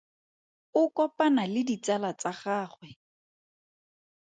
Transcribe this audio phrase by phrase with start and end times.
[0.79, 2.89] O kopana le ditsala tsa gagwe.